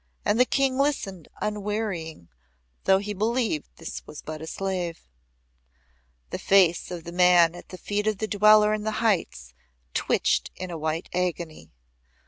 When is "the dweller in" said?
8.17-8.81